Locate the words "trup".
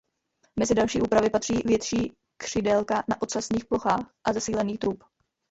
4.77-5.03